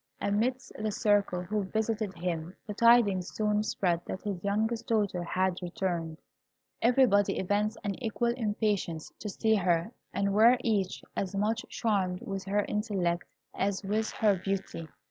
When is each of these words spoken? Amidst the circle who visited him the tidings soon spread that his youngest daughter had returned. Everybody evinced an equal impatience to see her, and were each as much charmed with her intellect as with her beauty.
Amidst 0.19 0.71
the 0.79 0.89
circle 0.91 1.43
who 1.43 1.65
visited 1.65 2.15
him 2.15 2.55
the 2.65 2.73
tidings 2.73 3.29
soon 3.35 3.61
spread 3.61 4.01
that 4.07 4.23
his 4.23 4.43
youngest 4.43 4.87
daughter 4.87 5.21
had 5.23 5.59
returned. 5.61 6.17
Everybody 6.81 7.37
evinced 7.37 7.77
an 7.83 8.03
equal 8.03 8.33
impatience 8.35 9.13
to 9.19 9.29
see 9.29 9.53
her, 9.53 9.91
and 10.11 10.33
were 10.33 10.57
each 10.61 11.03
as 11.15 11.35
much 11.35 11.63
charmed 11.69 12.21
with 12.23 12.45
her 12.45 12.65
intellect 12.67 13.25
as 13.53 13.83
with 13.83 14.09
her 14.13 14.39
beauty. 14.43 14.87